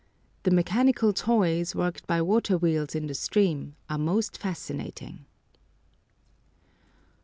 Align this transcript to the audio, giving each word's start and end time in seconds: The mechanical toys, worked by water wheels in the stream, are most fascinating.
The 0.41 0.49
mechanical 0.49 1.13
toys, 1.13 1.75
worked 1.75 2.07
by 2.07 2.23
water 2.23 2.57
wheels 2.57 2.95
in 2.95 3.05
the 3.05 3.13
stream, 3.13 3.75
are 3.87 3.99
most 3.99 4.35
fascinating. 4.35 5.27